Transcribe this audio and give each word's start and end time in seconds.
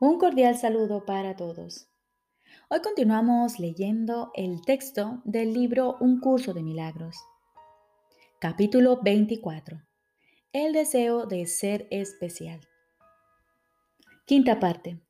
Un 0.00 0.20
cordial 0.20 0.56
saludo 0.56 1.04
para 1.04 1.34
todos. 1.34 1.88
Hoy 2.70 2.80
continuamos 2.82 3.58
leyendo 3.58 4.30
el 4.36 4.62
texto 4.62 5.20
del 5.24 5.52
libro 5.52 5.96
Un 5.98 6.20
curso 6.20 6.54
de 6.54 6.62
milagros. 6.62 7.16
Capítulo 8.40 9.00
24. 9.02 9.82
El 10.52 10.72
deseo 10.72 11.26
de 11.26 11.46
ser 11.46 11.88
especial. 11.90 12.60
Quinta 14.24 14.60
parte. 14.60 15.00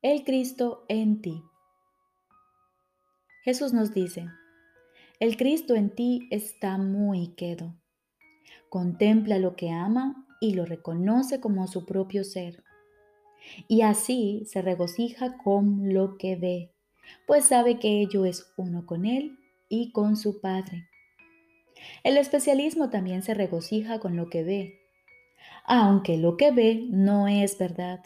El 0.00 0.24
Cristo 0.24 0.86
en 0.88 1.20
ti. 1.20 1.42
Jesús 3.44 3.74
nos 3.74 3.92
dice, 3.92 4.30
el 5.20 5.36
Cristo 5.36 5.74
en 5.74 5.94
ti 5.94 6.26
está 6.30 6.78
muy 6.78 7.34
quedo. 7.34 7.76
Contempla 8.70 9.38
lo 9.38 9.56
que 9.56 9.68
ama 9.70 10.26
y 10.40 10.54
lo 10.54 10.64
reconoce 10.64 11.38
como 11.38 11.66
su 11.66 11.84
propio 11.84 12.24
ser 12.24 12.64
y 13.68 13.82
así 13.82 14.44
se 14.46 14.62
regocija 14.62 15.38
con 15.38 15.92
lo 15.92 16.16
que 16.16 16.36
ve, 16.36 16.72
pues 17.26 17.46
sabe 17.46 17.78
que 17.78 18.00
ello 18.00 18.24
es 18.24 18.52
uno 18.56 18.86
con 18.86 19.04
él 19.04 19.38
y 19.68 19.92
con 19.92 20.16
su 20.16 20.40
Padre. 20.40 20.88
El 22.04 22.16
especialismo 22.16 22.90
también 22.90 23.22
se 23.22 23.34
regocija 23.34 23.98
con 23.98 24.16
lo 24.16 24.28
que 24.28 24.42
ve, 24.42 24.80
aunque 25.64 26.16
lo 26.16 26.36
que 26.36 26.50
ve 26.50 26.86
no 26.90 27.28
es 27.28 27.58
verdad. 27.58 28.00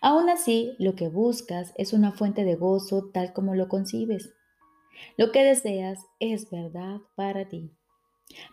Aún 0.00 0.28
así, 0.28 0.74
lo 0.78 0.94
que 0.94 1.08
buscas 1.08 1.72
es 1.76 1.92
una 1.92 2.12
fuente 2.12 2.44
de 2.44 2.56
gozo 2.56 3.10
tal 3.12 3.32
como 3.32 3.54
lo 3.54 3.68
concibes. 3.68 4.32
Lo 5.16 5.30
que 5.30 5.44
deseas 5.44 5.98
es 6.18 6.50
verdad 6.50 7.00
para 7.14 7.48
ti, 7.48 7.70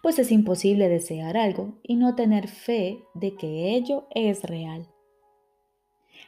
pues 0.01 0.19
es 0.19 0.31
imposible 0.31 0.89
desear 0.89 1.37
algo 1.37 1.79
y 1.81 1.95
no 1.95 2.15
tener 2.15 2.49
fe 2.49 2.99
de 3.13 3.35
que 3.35 3.75
ello 3.75 4.07
es 4.13 4.43
real. 4.43 4.92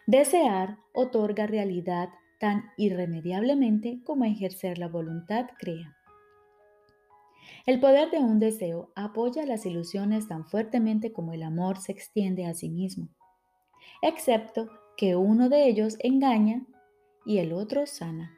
Desear 0.07 0.77
otorga 0.93 1.47
realidad 1.47 2.09
tan 2.39 2.65
irremediablemente 2.77 4.03
como 4.03 4.25
ejercer 4.25 4.77
la 4.77 4.87
voluntad 4.87 5.47
crea. 5.57 5.97
El 7.65 7.79
poder 7.79 8.11
de 8.11 8.19
un 8.19 8.37
deseo 8.37 8.91
apoya 8.95 9.47
las 9.47 9.65
ilusiones 9.65 10.27
tan 10.27 10.45
fuertemente 10.45 11.11
como 11.11 11.33
el 11.33 11.41
amor 11.41 11.79
se 11.79 11.91
extiende 11.91 12.45
a 12.45 12.53
sí 12.53 12.69
mismo, 12.69 13.09
excepto 14.03 14.69
que 14.95 15.15
uno 15.15 15.49
de 15.49 15.67
ellos 15.67 15.97
engaña 15.99 16.67
y 17.25 17.39
el 17.39 17.51
otro 17.51 17.87
sana. 17.87 18.31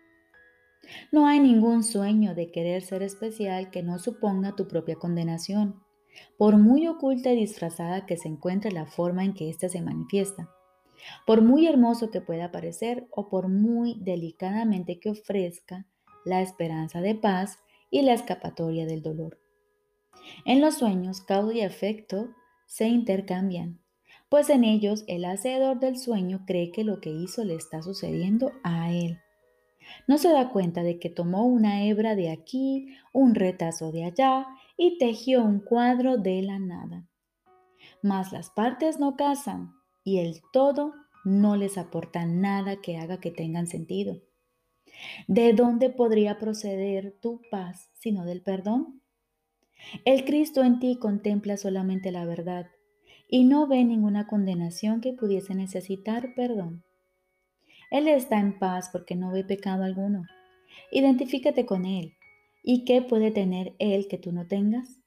No 1.11 1.27
hay 1.27 1.41
ningún 1.41 1.83
sueño 1.83 2.33
de 2.33 2.49
querer 2.49 2.81
ser 2.81 3.03
especial 3.03 3.71
que 3.71 3.83
no 3.83 3.99
suponga 3.99 4.55
tu 4.55 4.69
propia 4.69 4.95
condenación, 4.95 5.83
por 6.37 6.57
muy 6.57 6.87
oculta 6.87 7.33
y 7.33 7.35
disfrazada 7.35 8.05
que 8.05 8.15
se 8.15 8.29
encuentre 8.29 8.71
la 8.71 8.85
forma 8.85 9.25
en 9.25 9.33
que 9.33 9.49
éste 9.49 9.67
se 9.67 9.81
manifiesta 9.81 10.49
por 11.25 11.41
muy 11.41 11.67
hermoso 11.67 12.09
que 12.09 12.21
pueda 12.21 12.51
parecer 12.51 13.07
o 13.11 13.29
por 13.29 13.47
muy 13.47 13.95
delicadamente 13.99 14.99
que 14.99 15.09
ofrezca 15.09 15.85
la 16.25 16.41
esperanza 16.41 17.01
de 17.01 17.15
paz 17.15 17.59
y 17.89 18.01
la 18.01 18.13
escapatoria 18.13 18.85
del 18.85 19.01
dolor. 19.01 19.39
En 20.45 20.61
los 20.61 20.75
sueños, 20.75 21.21
causa 21.21 21.53
y 21.53 21.61
efecto 21.61 22.29
se 22.65 22.87
intercambian, 22.87 23.79
pues 24.29 24.49
en 24.49 24.63
ellos 24.63 25.05
el 25.07 25.23
hacedor 25.25 25.79
del 25.79 25.97
sueño 25.97 26.43
cree 26.45 26.71
que 26.71 26.83
lo 26.83 26.99
que 26.99 27.09
hizo 27.09 27.45
le 27.45 27.55
está 27.55 27.81
sucediendo 27.81 28.51
a 28.63 28.91
él. 28.91 29.19
No 30.05 30.17
se 30.17 30.29
da 30.29 30.49
cuenta 30.49 30.83
de 30.83 30.99
que 30.99 31.09
tomó 31.09 31.45
una 31.45 31.85
hebra 31.85 32.15
de 32.15 32.29
aquí, 32.29 32.93
un 33.13 33.35
retazo 33.35 33.91
de 33.93 34.03
allá 34.03 34.45
y 34.75 34.97
tejió 34.97 35.43
un 35.43 35.61
cuadro 35.61 36.17
de 36.17 36.41
la 36.41 36.59
nada. 36.59 37.07
Mas 38.01 38.33
las 38.33 38.49
partes 38.49 38.99
no 38.99 39.15
casan, 39.15 39.76
y 40.07 40.19
el 40.19 40.41
todo 40.53 40.93
no 41.25 41.57
les 41.57 41.77
aporta 41.77 42.25
nada 42.25 42.77
que 42.77 42.95
haga 42.95 43.19
que 43.19 43.29
tengan 43.29 43.67
sentido. 43.67 44.21
¿De 45.27 45.51
dónde 45.51 45.89
podría 45.89 46.39
proceder 46.39 47.19
tu 47.21 47.41
paz 47.51 47.89
sino 47.91 48.23
del 48.23 48.41
perdón? 48.41 49.01
El 50.05 50.23
Cristo 50.23 50.63
en 50.63 50.79
ti 50.79 50.97
contempla 50.97 51.57
solamente 51.57 52.13
la 52.13 52.23
verdad 52.23 52.67
y 53.27 53.43
no 53.43 53.67
ve 53.67 53.83
ninguna 53.83 54.27
condenación 54.27 55.01
que 55.01 55.11
pudiese 55.11 55.55
necesitar 55.55 56.33
perdón. 56.37 56.85
Él 57.91 58.07
está 58.07 58.39
en 58.39 58.57
paz 58.59 58.87
porque 58.93 59.17
no 59.17 59.33
ve 59.33 59.43
pecado 59.43 59.83
alguno. 59.83 60.23
Identifícate 60.89 61.65
con 61.65 61.85
Él. 61.85 62.13
¿Y 62.63 62.85
qué 62.85 63.01
puede 63.01 63.31
tener 63.31 63.75
Él 63.77 64.07
que 64.07 64.17
tú 64.17 64.31
no 64.31 64.47
tengas? 64.47 65.01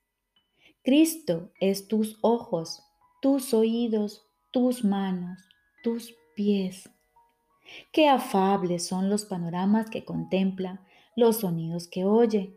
Cristo 0.83 1.53
es 1.59 1.89
tus 1.89 2.19
ojos, 2.21 2.83
tus 3.22 3.55
oídos, 3.55 4.30
tus 4.50 4.84
manos, 4.84 5.38
tus 5.83 6.15
pies. 6.34 6.91
Qué 7.93 8.09
afables 8.09 8.87
son 8.87 9.09
los 9.09 9.25
panoramas 9.25 9.91
que 9.91 10.05
contempla, 10.05 10.84
los 11.16 11.38
sonidos 11.38 11.87
que 11.88 12.05
oye. 12.05 12.56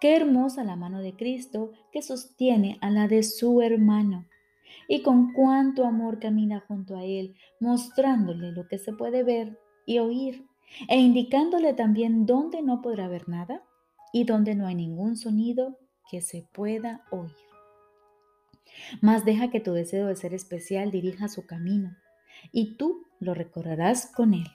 Qué 0.00 0.16
hermosa 0.16 0.64
la 0.64 0.76
mano 0.76 1.00
de 1.00 1.14
Cristo 1.14 1.72
que 1.92 2.02
sostiene 2.02 2.78
a 2.80 2.90
la 2.90 3.08
de 3.08 3.22
su 3.22 3.60
hermano. 3.62 4.26
Y 4.88 5.02
con 5.02 5.32
cuánto 5.32 5.84
amor 5.84 6.18
camina 6.18 6.64
junto 6.66 6.96
a 6.96 7.04
él, 7.04 7.34
mostrándole 7.60 8.52
lo 8.52 8.68
que 8.68 8.78
se 8.78 8.92
puede 8.92 9.22
ver 9.22 9.58
y 9.84 9.98
oír, 9.98 10.46
e 10.88 10.98
indicándole 10.98 11.74
también 11.74 12.26
dónde 12.26 12.62
no 12.62 12.82
podrá 12.82 13.08
ver 13.08 13.28
nada 13.28 13.62
y 14.12 14.24
dónde 14.24 14.54
no 14.54 14.66
hay 14.66 14.74
ningún 14.74 15.16
sonido 15.16 15.78
que 16.10 16.20
se 16.20 16.46
pueda 16.52 17.04
oír. 17.10 17.45
Mas 19.00 19.24
deja 19.24 19.50
que 19.50 19.60
tu 19.60 19.72
deseo 19.72 20.06
de 20.06 20.16
ser 20.16 20.34
especial 20.34 20.90
dirija 20.90 21.28
su 21.28 21.46
camino 21.46 21.96
y 22.52 22.76
tú 22.76 23.06
lo 23.20 23.34
recorrerás 23.34 24.12
con 24.14 24.34
él. 24.34 24.46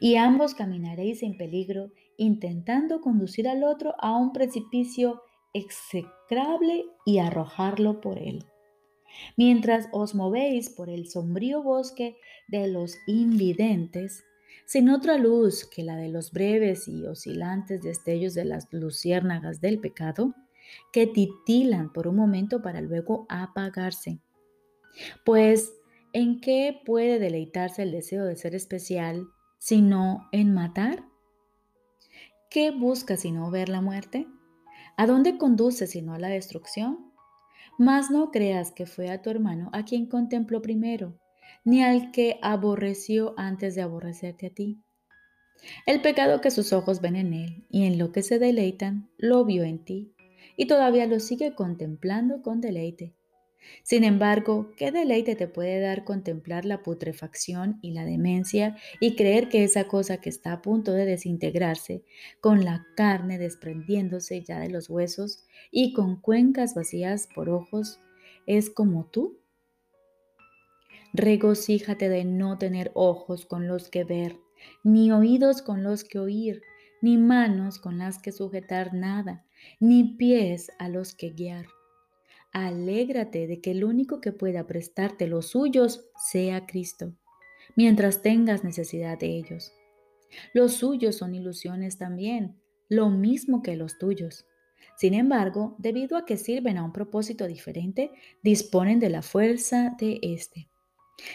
Y 0.00 0.16
ambos 0.16 0.54
caminaréis 0.54 1.22
en 1.22 1.36
peligro 1.36 1.92
intentando 2.16 3.00
conducir 3.00 3.48
al 3.48 3.62
otro 3.62 3.94
a 3.98 4.16
un 4.16 4.32
precipicio 4.32 5.22
execrable 5.52 6.84
y 7.06 7.18
arrojarlo 7.18 8.00
por 8.00 8.18
él. 8.18 8.44
Mientras 9.36 9.88
os 9.92 10.14
movéis 10.14 10.68
por 10.68 10.90
el 10.90 11.08
sombrío 11.08 11.62
bosque 11.62 12.16
de 12.48 12.68
los 12.68 12.96
invidentes, 13.06 14.24
sin 14.66 14.90
otra 14.90 15.16
luz 15.16 15.64
que 15.64 15.82
la 15.82 15.96
de 15.96 16.08
los 16.08 16.30
breves 16.30 16.88
y 16.88 17.06
oscilantes 17.06 17.82
destellos 17.82 18.34
de 18.34 18.44
las 18.44 18.70
luciérnagas 18.72 19.60
del 19.60 19.80
pecado, 19.80 20.34
que 20.92 21.06
titilan 21.06 21.92
por 21.92 22.08
un 22.08 22.16
momento 22.16 22.62
para 22.62 22.80
luego 22.80 23.26
apagarse. 23.28 24.20
Pues, 25.24 25.72
¿en 26.12 26.40
qué 26.40 26.80
puede 26.84 27.18
deleitarse 27.18 27.82
el 27.82 27.92
deseo 27.92 28.24
de 28.24 28.36
ser 28.36 28.54
especial 28.54 29.26
sino 29.58 30.28
en 30.32 30.54
matar? 30.54 31.04
¿Qué 32.50 32.70
busca 32.70 33.16
sino 33.16 33.50
ver 33.50 33.68
la 33.68 33.80
muerte? 33.80 34.26
¿A 34.96 35.06
dónde 35.06 35.36
conduce 35.36 35.86
sino 35.86 36.14
a 36.14 36.18
la 36.18 36.28
destrucción? 36.28 37.12
Mas 37.76 38.10
no 38.10 38.30
creas 38.30 38.72
que 38.72 38.86
fue 38.86 39.10
a 39.10 39.22
tu 39.22 39.30
hermano 39.30 39.70
a 39.72 39.84
quien 39.84 40.06
contempló 40.06 40.62
primero, 40.62 41.18
ni 41.64 41.82
al 41.82 42.10
que 42.10 42.38
aborreció 42.42 43.34
antes 43.36 43.74
de 43.74 43.82
aborrecerte 43.82 44.46
a 44.46 44.50
ti. 44.50 44.82
El 45.86 46.00
pecado 46.02 46.40
que 46.40 46.50
sus 46.50 46.72
ojos 46.72 47.00
ven 47.00 47.16
en 47.16 47.34
él 47.34 47.66
y 47.68 47.84
en 47.84 47.98
lo 47.98 48.12
que 48.12 48.22
se 48.22 48.38
deleitan, 48.38 49.10
lo 49.18 49.44
vio 49.44 49.64
en 49.64 49.84
ti 49.84 50.14
y 50.58 50.66
todavía 50.66 51.06
lo 51.06 51.20
sigue 51.20 51.54
contemplando 51.54 52.42
con 52.42 52.60
deleite. 52.60 53.14
Sin 53.84 54.02
embargo, 54.02 54.72
¿qué 54.76 54.90
deleite 54.90 55.36
te 55.36 55.46
puede 55.46 55.80
dar 55.80 56.04
contemplar 56.04 56.64
la 56.64 56.82
putrefacción 56.82 57.78
y 57.80 57.92
la 57.92 58.04
demencia 58.04 58.76
y 59.00 59.14
creer 59.14 59.48
que 59.48 59.62
esa 59.62 59.84
cosa 59.84 60.20
que 60.20 60.28
está 60.28 60.52
a 60.52 60.62
punto 60.62 60.92
de 60.92 61.06
desintegrarse, 61.06 62.02
con 62.40 62.64
la 62.64 62.86
carne 62.96 63.38
desprendiéndose 63.38 64.42
ya 64.42 64.58
de 64.58 64.68
los 64.68 64.90
huesos 64.90 65.46
y 65.70 65.92
con 65.92 66.20
cuencas 66.20 66.74
vacías 66.74 67.28
por 67.32 67.50
ojos, 67.50 68.00
es 68.46 68.68
como 68.68 69.04
tú? 69.06 69.38
Regocíjate 71.12 72.08
de 72.08 72.24
no 72.24 72.58
tener 72.58 72.90
ojos 72.94 73.46
con 73.46 73.68
los 73.68 73.90
que 73.90 74.02
ver, 74.02 74.36
ni 74.82 75.12
oídos 75.12 75.62
con 75.62 75.84
los 75.84 76.02
que 76.02 76.18
oír, 76.18 76.62
ni 77.00 77.16
manos 77.16 77.78
con 77.78 77.98
las 77.98 78.18
que 78.18 78.32
sujetar 78.32 78.92
nada, 78.92 79.44
ni 79.80 80.16
pies 80.16 80.70
a 80.78 80.88
los 80.88 81.14
que 81.14 81.30
guiar. 81.30 81.66
Alégrate 82.52 83.46
de 83.46 83.60
que 83.60 83.72
el 83.72 83.84
único 83.84 84.20
que 84.20 84.32
pueda 84.32 84.66
prestarte 84.66 85.26
los 85.26 85.48
suyos 85.48 86.08
sea 86.30 86.66
Cristo, 86.66 87.14
mientras 87.76 88.22
tengas 88.22 88.64
necesidad 88.64 89.18
de 89.18 89.36
ellos. 89.36 89.72
Los 90.54 90.74
suyos 90.74 91.16
son 91.16 91.34
ilusiones 91.34 91.98
también, 91.98 92.60
lo 92.88 93.10
mismo 93.10 93.62
que 93.62 93.76
los 93.76 93.98
tuyos. 93.98 94.46
Sin 94.96 95.14
embargo, 95.14 95.76
debido 95.78 96.16
a 96.16 96.24
que 96.24 96.36
sirven 96.36 96.76
a 96.78 96.84
un 96.84 96.92
propósito 96.92 97.46
diferente, 97.46 98.10
disponen 98.42 98.98
de 98.98 99.10
la 99.10 99.22
fuerza 99.22 99.94
de 99.98 100.18
éste 100.22 100.68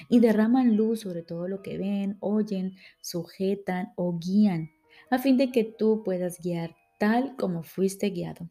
y 0.09 0.19
derraman 0.19 0.75
luz 0.75 1.01
sobre 1.01 1.23
todo 1.23 1.47
lo 1.47 1.61
que 1.61 1.77
ven, 1.77 2.17
oyen, 2.19 2.75
sujetan 3.01 3.93
o 3.95 4.17
guían, 4.17 4.71
a 5.09 5.19
fin 5.19 5.37
de 5.37 5.51
que 5.51 5.63
tú 5.63 6.03
puedas 6.03 6.39
guiar 6.39 6.75
tal 7.03 7.35
como 7.35 7.63
fuiste 7.63 8.11
guiado. 8.11 8.50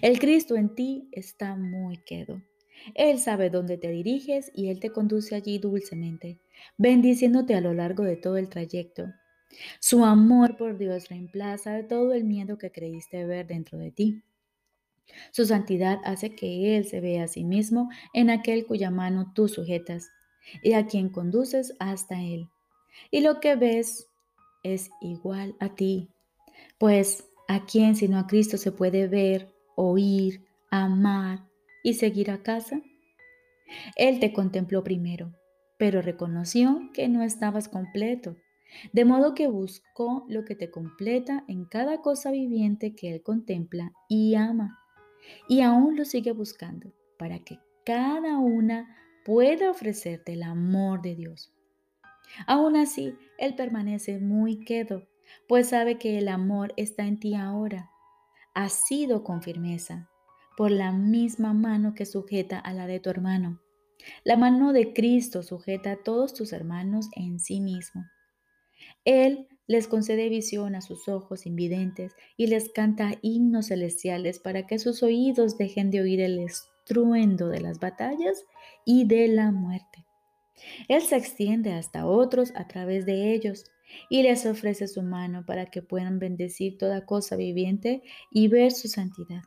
El 0.00 0.18
Cristo 0.18 0.56
en 0.56 0.74
ti 0.74 1.10
está 1.12 1.54
muy 1.54 1.98
quedo. 1.98 2.40
Él 2.94 3.18
sabe 3.18 3.50
dónde 3.50 3.76
te 3.76 3.90
diriges 3.90 4.50
y 4.54 4.70
Él 4.70 4.80
te 4.80 4.90
conduce 4.90 5.34
allí 5.34 5.58
dulcemente, 5.58 6.40
bendiciéndote 6.78 7.54
a 7.54 7.60
lo 7.60 7.74
largo 7.74 8.04
de 8.04 8.16
todo 8.16 8.38
el 8.38 8.48
trayecto. 8.48 9.04
Su 9.80 10.06
amor 10.06 10.56
por 10.56 10.78
Dios 10.78 11.10
reemplaza 11.10 11.86
todo 11.86 12.14
el 12.14 12.24
miedo 12.24 12.56
que 12.56 12.72
creíste 12.72 13.26
ver 13.26 13.46
dentro 13.46 13.76
de 13.76 13.90
ti. 13.90 14.22
Su 15.30 15.44
santidad 15.44 16.00
hace 16.04 16.34
que 16.34 16.78
Él 16.78 16.86
se 16.86 17.00
vea 17.00 17.24
a 17.24 17.28
sí 17.28 17.44
mismo 17.44 17.90
en 18.14 18.30
aquel 18.30 18.64
cuya 18.64 18.90
mano 18.90 19.32
tú 19.34 19.46
sujetas 19.46 20.08
y 20.62 20.72
a 20.72 20.86
quien 20.86 21.10
conduces 21.10 21.74
hasta 21.80 22.22
Él. 22.22 22.48
Y 23.10 23.20
lo 23.20 23.40
que 23.40 23.56
ves 23.56 24.06
es 24.62 24.88
igual 25.02 25.54
a 25.60 25.74
ti, 25.74 26.08
pues 26.78 27.28
a 27.52 27.66
quién 27.66 27.96
sino 27.96 28.18
a 28.18 28.26
Cristo 28.26 28.56
se 28.56 28.72
puede 28.72 29.08
ver, 29.08 29.54
oír, 29.76 30.44
amar 30.70 31.46
y 31.82 31.94
seguir 31.94 32.30
a 32.30 32.42
casa. 32.42 32.80
Él 33.96 34.20
te 34.20 34.32
contempló 34.32 34.82
primero, 34.82 35.32
pero 35.78 36.02
reconoció 36.02 36.90
que 36.94 37.08
no 37.08 37.22
estabas 37.22 37.68
completo, 37.68 38.36
de 38.92 39.04
modo 39.04 39.34
que 39.34 39.48
buscó 39.48 40.24
lo 40.28 40.44
que 40.44 40.54
te 40.54 40.70
completa 40.70 41.44
en 41.46 41.66
cada 41.66 42.00
cosa 42.00 42.30
viviente 42.30 42.94
que 42.94 43.12
Él 43.12 43.22
contempla 43.22 43.92
y 44.08 44.34
ama 44.34 44.78
y 45.48 45.60
aún 45.60 45.96
lo 45.96 46.04
sigue 46.04 46.32
buscando 46.32 46.92
para 47.18 47.38
que 47.40 47.58
cada 47.84 48.38
una 48.38 48.96
pueda 49.24 49.70
ofrecerte 49.70 50.32
el 50.32 50.42
amor 50.42 51.02
de 51.02 51.14
Dios. 51.14 51.52
Aún 52.46 52.76
así, 52.76 53.14
Él 53.38 53.54
permanece 53.54 54.18
muy 54.18 54.64
quedo, 54.64 55.06
pues 55.48 55.68
sabe 55.68 55.98
que 55.98 56.18
el 56.18 56.28
amor 56.28 56.72
está 56.76 57.06
en 57.06 57.18
ti 57.18 57.34
ahora. 57.34 57.90
Ha 58.54 58.68
sido 58.68 59.24
con 59.24 59.42
firmeza, 59.42 60.10
por 60.56 60.70
la 60.70 60.92
misma 60.92 61.52
mano 61.54 61.94
que 61.94 62.06
sujeta 62.06 62.58
a 62.58 62.72
la 62.72 62.86
de 62.86 63.00
tu 63.00 63.10
hermano. 63.10 63.60
La 64.24 64.36
mano 64.36 64.72
de 64.72 64.92
Cristo 64.92 65.42
sujeta 65.42 65.92
a 65.92 65.96
todos 65.96 66.34
tus 66.34 66.52
hermanos 66.52 67.08
en 67.14 67.38
sí 67.38 67.60
mismo. 67.60 68.04
Él 69.04 69.48
les 69.66 69.86
concede 69.88 70.28
visión 70.28 70.74
a 70.74 70.80
sus 70.80 71.08
ojos 71.08 71.46
invidentes 71.46 72.14
y 72.36 72.48
les 72.48 72.70
canta 72.70 73.18
himnos 73.22 73.68
celestiales 73.68 74.38
para 74.38 74.66
que 74.66 74.78
sus 74.78 75.02
oídos 75.02 75.56
dejen 75.56 75.90
de 75.90 76.00
oír 76.00 76.20
el 76.20 76.40
estruendo 76.40 77.48
de 77.48 77.60
las 77.60 77.78
batallas 77.78 78.44
y 78.84 79.06
de 79.06 79.28
la 79.28 79.50
muerte. 79.50 80.04
Él 80.88 81.02
se 81.02 81.16
extiende 81.16 81.72
hasta 81.72 82.06
otros 82.06 82.52
a 82.54 82.68
través 82.68 83.06
de 83.06 83.32
ellos 83.32 83.64
y 84.08 84.22
les 84.22 84.46
ofrece 84.46 84.88
su 84.88 85.02
mano 85.02 85.44
para 85.46 85.66
que 85.66 85.82
puedan 85.82 86.18
bendecir 86.18 86.78
toda 86.78 87.06
cosa 87.06 87.36
viviente 87.36 88.02
y 88.30 88.48
ver 88.48 88.72
su 88.72 88.88
santidad. 88.88 89.42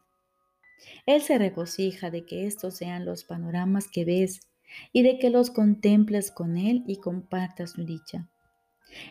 Él 1.06 1.22
se 1.22 1.38
regocija 1.38 2.12
de 2.12 2.26
que 2.26 2.46
estos 2.46 2.76
sean 2.76 3.06
los 3.06 3.24
panoramas 3.24 3.88
que 3.88 4.06
ves 4.06 4.42
y 4.92 5.04
de 5.04 5.20
que 5.20 5.30
los 5.30 5.52
contemples 5.52 6.32
con 6.32 6.58
Él 6.58 6.84
y 6.88 6.98
compartas 6.98 7.72
su 7.72 7.86
dicha. 7.86 8.30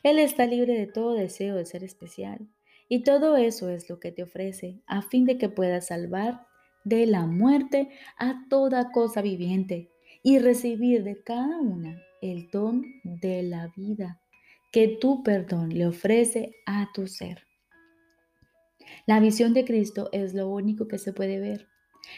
Él 0.03 0.19
está 0.19 0.47
libre 0.47 0.75
de 0.75 0.87
todo 0.87 1.15
deseo 1.15 1.57
de 1.57 1.67
ser 1.67 1.85
especial. 1.85 2.49
Y 2.89 3.03
todo 3.03 3.37
eso 3.37 3.71
es 3.71 3.89
lo 3.89 3.99
que 3.99 4.13
te 4.13 4.23
ofrece 4.23 4.83
a 4.87 5.03
fin 5.03 5.25
de 5.25 5.39
que 5.39 5.49
puedas 5.49 5.87
salvar 5.87 6.47
de 6.85 7.07
la 7.07 7.27
muerte 7.27 7.89
a 8.19 8.45
toda 8.51 8.93
cosa 8.93 9.23
viviente 9.23 9.91
y 10.23 10.39
recibir 10.39 11.03
de 11.03 11.23
cada 11.23 11.61
una 11.61 11.99
el 12.21 12.51
don 12.51 12.85
de 13.05 13.43
la 13.43 13.73
vida 13.75 14.21
que 14.75 14.89
tu 14.89 15.23
perdón 15.23 15.69
le 15.69 15.87
ofrece 15.87 16.57
a 16.67 16.91
tu 16.93 17.07
ser. 17.07 17.47
La 19.07 19.21
visión 19.21 19.55
de 19.55 19.65
Cristo 19.65 20.09
es 20.11 20.35
lo 20.35 20.49
único 20.49 20.89
que 20.89 20.99
se 20.99 21.13
puede 21.13 21.39
ver. 21.39 21.69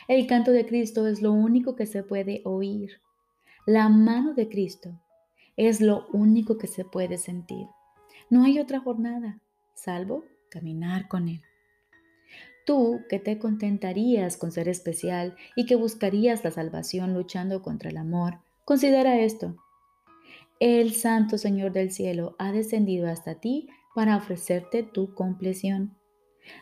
El 0.08 0.26
canto 0.26 0.52
de 0.52 0.64
Cristo 0.64 1.06
es 1.06 1.20
lo 1.20 1.34
único 1.34 1.76
que 1.76 1.84
se 1.84 2.02
puede 2.02 2.40
oír. 2.46 3.02
La 3.66 3.90
mano 3.90 4.32
de 4.32 4.48
Cristo 4.48 4.98
es 5.58 5.82
lo 5.82 6.06
único 6.14 6.56
que 6.56 6.66
se 6.66 6.86
puede 6.86 7.18
sentir. 7.18 7.66
No 8.30 8.44
hay 8.44 8.58
otra 8.58 8.80
jornada, 8.80 9.38
salvo 9.74 10.24
caminar 10.48 11.08
con 11.08 11.28
Él. 11.28 11.42
Tú 12.64 13.02
que 13.10 13.18
te 13.18 13.38
contentarías 13.38 14.38
con 14.38 14.50
ser 14.50 14.70
especial 14.70 15.36
y 15.56 15.66
que 15.66 15.76
buscarías 15.76 16.42
la 16.42 16.52
salvación 16.52 17.12
luchando 17.12 17.60
contra 17.60 17.90
el 17.90 17.98
amor, 17.98 18.38
considera 18.64 19.20
esto. 19.20 19.58
El 20.58 20.94
Santo 20.94 21.36
Señor 21.36 21.72
del 21.72 21.90
Cielo 21.90 22.34
ha 22.38 22.50
descendido 22.50 23.08
hasta 23.08 23.40
ti 23.40 23.68
para 23.94 24.16
ofrecerte 24.16 24.82
tu 24.82 25.14
compleción. 25.14 25.98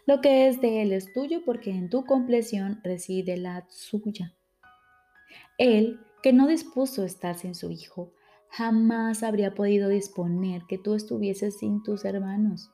Lo 0.04 0.20
que 0.20 0.48
es 0.48 0.60
de 0.60 0.82
Él 0.82 0.92
es 0.92 1.12
tuyo 1.12 1.42
porque 1.44 1.70
en 1.70 1.88
tu 1.90 2.04
compleción 2.04 2.80
reside 2.82 3.36
la 3.36 3.66
suya. 3.68 4.34
Él, 5.58 6.00
que 6.24 6.32
no 6.32 6.48
dispuso 6.48 7.04
estar 7.04 7.36
sin 7.36 7.54
su 7.54 7.70
Hijo, 7.70 8.12
jamás 8.48 9.22
habría 9.22 9.54
podido 9.54 9.88
disponer 9.88 10.62
que 10.68 10.78
tú 10.78 10.94
estuvieses 10.94 11.58
sin 11.58 11.84
tus 11.84 12.04
hermanos. 12.04 12.72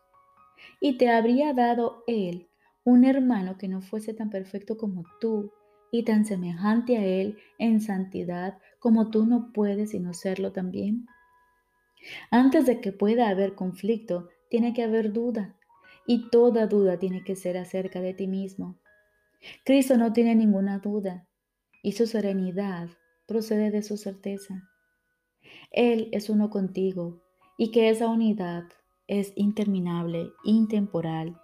Y 0.80 0.96
te 0.96 1.10
habría 1.10 1.52
dado 1.52 2.02
Él 2.06 2.48
un 2.84 3.04
hermano 3.04 3.58
que 3.58 3.68
no 3.68 3.82
fuese 3.82 4.14
tan 4.14 4.30
perfecto 4.30 4.78
como 4.78 5.04
tú 5.20 5.52
y 5.90 6.04
tan 6.04 6.24
semejante 6.24 6.96
a 6.96 7.04
Él 7.04 7.38
en 7.58 7.80
santidad 7.80 8.58
como 8.78 9.10
tú 9.10 9.26
no 9.26 9.52
puedes 9.52 9.90
sino 9.90 10.14
serlo 10.14 10.52
también. 10.52 11.06
Antes 12.30 12.66
de 12.66 12.80
que 12.80 12.92
pueda 12.92 13.28
haber 13.28 13.54
conflicto, 13.54 14.28
tiene 14.48 14.72
que 14.72 14.82
haber 14.82 15.12
duda, 15.12 15.56
y 16.06 16.30
toda 16.30 16.66
duda 16.66 16.98
tiene 16.98 17.22
que 17.22 17.36
ser 17.36 17.56
acerca 17.56 18.00
de 18.00 18.14
ti 18.14 18.26
mismo. 18.26 18.78
Cristo 19.64 19.96
no 19.96 20.12
tiene 20.12 20.34
ninguna 20.34 20.78
duda, 20.78 21.26
y 21.82 21.92
su 21.92 22.06
serenidad 22.06 22.88
procede 23.26 23.70
de 23.70 23.82
su 23.82 23.96
certeza. 23.96 24.68
Él 25.70 26.08
es 26.12 26.30
uno 26.30 26.50
contigo 26.50 27.22
y 27.56 27.70
que 27.70 27.88
esa 27.88 28.08
unidad 28.08 28.64
es 29.06 29.32
interminable, 29.36 30.30
intemporal 30.44 31.40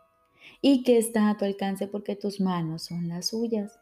y 0.61 0.83
que 0.83 0.99
está 0.99 1.31
a 1.31 1.37
tu 1.37 1.45
alcance 1.45 1.87
porque 1.87 2.17
tus 2.17 2.41
manos 2.41 2.85
son 2.85 3.09
las 3.09 3.29
suyas. 3.29 3.79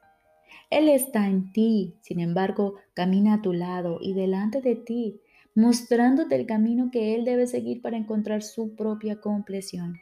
Él 0.70 0.88
está 0.88 1.26
en 1.26 1.52
ti, 1.52 1.94
sin 2.00 2.20
embargo, 2.20 2.74
camina 2.94 3.34
a 3.34 3.42
tu 3.42 3.52
lado 3.52 3.98
y 4.00 4.14
delante 4.14 4.60
de 4.60 4.76
ti, 4.76 5.20
mostrándote 5.54 6.34
el 6.34 6.46
camino 6.46 6.90
que 6.90 7.14
Él 7.14 7.24
debe 7.24 7.46
seguir 7.46 7.80
para 7.80 7.96
encontrar 7.96 8.42
su 8.42 8.74
propia 8.74 9.20
compleción. 9.20 10.00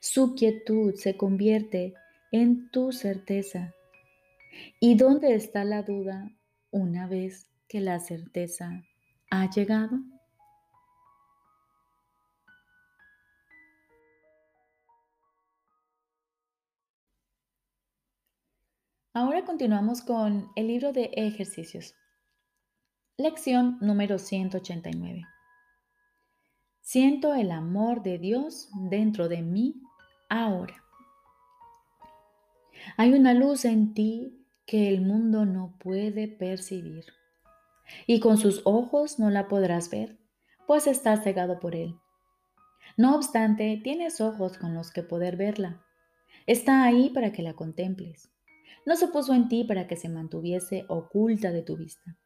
Su 0.00 0.34
quietud 0.34 0.94
se 0.94 1.16
convierte 1.16 1.94
en 2.32 2.70
tu 2.70 2.92
certeza. 2.92 3.74
¿Y 4.80 4.96
dónde 4.96 5.34
está 5.34 5.64
la 5.64 5.82
duda 5.82 6.30
una 6.70 7.06
vez 7.06 7.48
que 7.68 7.80
la 7.80 8.00
certeza 8.00 8.84
ha 9.30 9.50
llegado? 9.50 9.98
Ahora 19.20 19.44
continuamos 19.44 20.00
con 20.00 20.48
el 20.54 20.68
libro 20.68 20.92
de 20.92 21.10
ejercicios. 21.14 21.96
Lección 23.16 23.76
número 23.80 24.16
189. 24.16 25.24
Siento 26.82 27.34
el 27.34 27.50
amor 27.50 28.04
de 28.04 28.18
Dios 28.18 28.68
dentro 28.88 29.28
de 29.28 29.42
mí 29.42 29.82
ahora. 30.28 30.84
Hay 32.96 33.12
una 33.12 33.34
luz 33.34 33.64
en 33.64 33.92
ti 33.92 34.46
que 34.66 34.88
el 34.88 35.00
mundo 35.00 35.44
no 35.44 35.74
puede 35.80 36.28
percibir 36.28 37.06
y 38.06 38.20
con 38.20 38.38
sus 38.38 38.62
ojos 38.64 39.18
no 39.18 39.30
la 39.30 39.48
podrás 39.48 39.90
ver, 39.90 40.16
pues 40.68 40.86
estás 40.86 41.24
cegado 41.24 41.58
por 41.58 41.74
él. 41.74 41.96
No 42.96 43.16
obstante, 43.16 43.80
tienes 43.82 44.20
ojos 44.20 44.58
con 44.58 44.74
los 44.74 44.92
que 44.92 45.02
poder 45.02 45.36
verla. 45.36 45.82
Está 46.46 46.84
ahí 46.84 47.10
para 47.10 47.32
que 47.32 47.42
la 47.42 47.54
contemples. 47.54 48.30
No 48.86 48.96
se 48.96 49.08
puso 49.08 49.34
en 49.34 49.48
ti 49.48 49.64
para 49.64 49.86
que 49.86 49.96
se 49.96 50.08
mantuviese 50.08 50.84
oculta 50.88 51.52
de 51.52 51.62
tu 51.62 51.76
vista. 51.76 52.16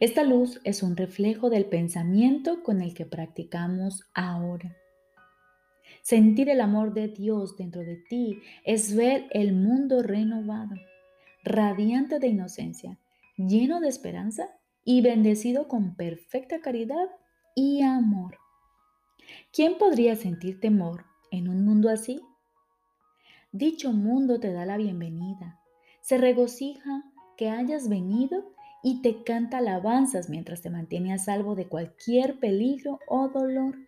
Esta 0.00 0.22
luz 0.22 0.60
es 0.64 0.82
un 0.82 0.96
reflejo 0.96 1.50
del 1.50 1.66
pensamiento 1.66 2.62
con 2.62 2.80
el 2.80 2.94
que 2.94 3.06
practicamos 3.06 4.04
ahora. 4.14 4.76
Sentir 6.02 6.48
el 6.48 6.60
amor 6.60 6.94
de 6.94 7.08
Dios 7.08 7.56
dentro 7.56 7.82
de 7.82 7.96
ti 7.96 8.40
es 8.64 8.94
ver 8.94 9.26
el 9.30 9.52
mundo 9.52 10.02
renovado, 10.02 10.74
radiante 11.42 12.18
de 12.18 12.28
inocencia, 12.28 12.98
lleno 13.36 13.80
de 13.80 13.88
esperanza 13.88 14.48
y 14.84 15.00
bendecido 15.00 15.66
con 15.68 15.96
perfecta 15.96 16.60
caridad 16.60 17.08
y 17.54 17.82
amor. 17.82 18.38
¿Quién 19.52 19.78
podría 19.78 20.16
sentir 20.16 20.60
temor 20.60 21.06
en 21.30 21.48
un 21.48 21.64
mundo 21.64 21.88
así? 21.88 22.20
Dicho 23.54 23.92
mundo 23.92 24.40
te 24.40 24.52
da 24.52 24.66
la 24.66 24.76
bienvenida, 24.76 25.60
se 26.00 26.18
regocija 26.18 27.04
que 27.36 27.50
hayas 27.50 27.88
venido 27.88 28.52
y 28.82 29.00
te 29.00 29.22
canta 29.22 29.58
alabanzas 29.58 30.28
mientras 30.28 30.60
te 30.60 30.70
mantiene 30.70 31.12
a 31.12 31.18
salvo 31.18 31.54
de 31.54 31.68
cualquier 31.68 32.40
peligro 32.40 32.98
o 33.06 33.28
dolor. 33.28 33.78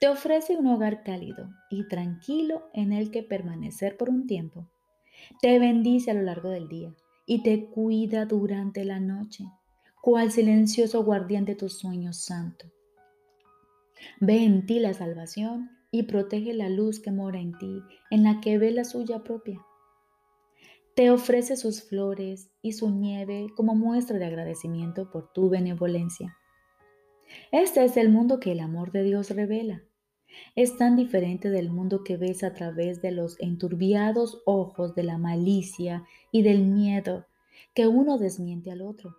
Te 0.00 0.08
ofrece 0.08 0.56
un 0.56 0.66
hogar 0.66 1.04
cálido 1.04 1.50
y 1.70 1.86
tranquilo 1.86 2.68
en 2.72 2.92
el 2.92 3.12
que 3.12 3.22
permanecer 3.22 3.96
por 3.96 4.10
un 4.10 4.26
tiempo. 4.26 4.68
Te 5.40 5.60
bendice 5.60 6.10
a 6.10 6.14
lo 6.14 6.22
largo 6.22 6.48
del 6.48 6.66
día 6.66 6.92
y 7.26 7.44
te 7.44 7.66
cuida 7.66 8.24
durante 8.24 8.84
la 8.84 8.98
noche, 8.98 9.44
cual 10.02 10.32
silencioso 10.32 11.04
guardián 11.04 11.44
de 11.44 11.54
tus 11.54 11.78
sueños 11.78 12.16
santo. 12.16 12.66
Ve 14.18 14.42
en 14.42 14.66
ti 14.66 14.80
la 14.80 14.94
salvación 14.94 15.73
y 15.94 16.02
protege 16.02 16.54
la 16.54 16.68
luz 16.68 16.98
que 16.98 17.12
mora 17.12 17.38
en 17.38 17.56
ti, 17.56 17.80
en 18.10 18.24
la 18.24 18.40
que 18.40 18.58
ve 18.58 18.72
la 18.72 18.82
suya 18.82 19.22
propia. 19.22 19.64
Te 20.96 21.12
ofrece 21.12 21.56
sus 21.56 21.84
flores 21.84 22.50
y 22.62 22.72
su 22.72 22.90
nieve 22.90 23.46
como 23.54 23.76
muestra 23.76 24.18
de 24.18 24.24
agradecimiento 24.24 25.08
por 25.12 25.32
tu 25.32 25.48
benevolencia. 25.50 26.36
Este 27.52 27.84
es 27.84 27.96
el 27.96 28.08
mundo 28.08 28.40
que 28.40 28.50
el 28.50 28.58
amor 28.58 28.90
de 28.90 29.04
Dios 29.04 29.30
revela. 29.30 29.84
Es 30.56 30.76
tan 30.76 30.96
diferente 30.96 31.48
del 31.48 31.70
mundo 31.70 32.02
que 32.02 32.16
ves 32.16 32.42
a 32.42 32.54
través 32.54 33.00
de 33.00 33.12
los 33.12 33.38
enturbiados 33.38 34.42
ojos 34.46 34.96
de 34.96 35.04
la 35.04 35.16
malicia 35.16 36.04
y 36.32 36.42
del 36.42 36.64
miedo 36.64 37.28
que 37.72 37.86
uno 37.86 38.18
desmiente 38.18 38.72
al 38.72 38.82
otro. 38.82 39.16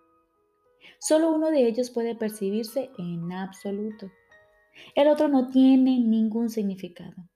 Solo 1.00 1.34
uno 1.34 1.52
de 1.52 1.68
ellos 1.70 1.90
puede 1.90 2.16
percibirse 2.16 2.90
en 2.98 3.32
absoluto. 3.32 4.12
El 4.96 5.08
otro 5.08 5.28
no 5.28 5.50
tiene 5.50 6.00
ningún 6.00 6.50
significado. 6.50 7.30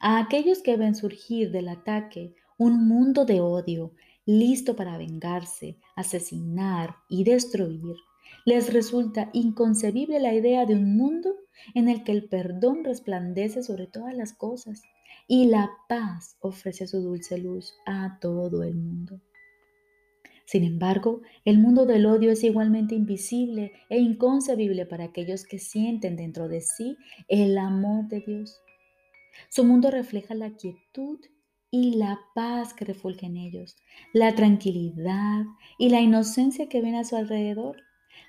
A 0.00 0.18
aquellos 0.18 0.62
que 0.62 0.76
ven 0.76 0.94
surgir 0.94 1.50
del 1.50 1.68
ataque 1.68 2.34
un 2.58 2.86
mundo 2.86 3.24
de 3.24 3.40
odio, 3.40 3.92
listo 4.24 4.76
para 4.76 4.98
vengarse, 4.98 5.78
asesinar 5.96 6.96
y 7.08 7.24
destruir, 7.24 7.96
les 8.44 8.72
resulta 8.72 9.30
inconcebible 9.32 10.18
la 10.20 10.34
idea 10.34 10.66
de 10.66 10.74
un 10.74 10.96
mundo 10.96 11.34
en 11.74 11.88
el 11.88 12.04
que 12.04 12.12
el 12.12 12.28
perdón 12.28 12.84
resplandece 12.84 13.62
sobre 13.62 13.86
todas 13.86 14.16
las 14.16 14.32
cosas 14.32 14.82
y 15.28 15.46
la 15.46 15.70
paz 15.88 16.36
ofrece 16.40 16.86
su 16.86 17.00
dulce 17.00 17.38
luz 17.38 17.74
a 17.86 18.18
todo 18.20 18.62
el 18.62 18.74
mundo. 18.74 19.20
Sin 20.46 20.64
embargo, 20.64 21.22
el 21.44 21.58
mundo 21.58 21.86
del 21.86 22.06
odio 22.06 22.32
es 22.32 22.44
igualmente 22.44 22.94
invisible 22.94 23.72
e 23.88 23.98
inconcebible 23.98 24.86
para 24.86 25.04
aquellos 25.04 25.44
que 25.44 25.58
sienten 25.58 26.16
dentro 26.16 26.48
de 26.48 26.60
sí 26.60 26.96
el 27.28 27.56
amor 27.58 28.08
de 28.08 28.20
Dios. 28.20 28.60
Su 29.48 29.64
mundo 29.64 29.90
refleja 29.90 30.34
la 30.34 30.50
quietud 30.56 31.20
y 31.70 31.96
la 31.96 32.20
paz 32.34 32.74
que 32.74 32.84
refulge 32.84 33.26
en 33.26 33.38
ellos, 33.38 33.76
la 34.12 34.34
tranquilidad 34.34 35.44
y 35.78 35.88
la 35.88 36.00
inocencia 36.00 36.68
que 36.68 36.82
ven 36.82 36.96
a 36.96 37.04
su 37.04 37.16
alrededor, 37.16 37.78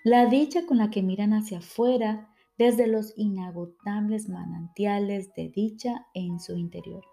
la 0.06 0.28
dicha 0.28 0.66
con 0.66 0.78
la 0.78 0.90
que 0.90 1.04
miran 1.04 1.34
hacia 1.34 1.58
afuera 1.58 2.34
desde 2.58 2.88
los 2.88 3.14
inagotables 3.18 4.30
manantiales 4.30 5.34
de 5.36 5.50
dicha 5.50 6.06
en 6.14 6.40
su 6.40 6.56
interior. 6.56 7.04